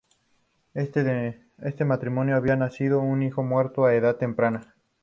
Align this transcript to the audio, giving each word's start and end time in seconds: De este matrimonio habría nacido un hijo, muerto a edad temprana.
De 0.73 1.31
este 1.59 1.85
matrimonio 1.85 2.35
habría 2.35 2.55
nacido 2.55 3.01
un 3.01 3.21
hijo, 3.21 3.43
muerto 3.43 3.85
a 3.85 3.93
edad 3.93 4.15
temprana. 4.15 4.73